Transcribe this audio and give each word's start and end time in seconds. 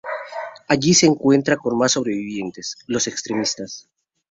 Allí 0.67 0.95
se 0.95 1.05
encuentra 1.05 1.57
con 1.57 1.77
más 1.77 1.91
sobrevivientes: 1.91 2.75
los 2.87 3.05
extremistas. 3.05 3.87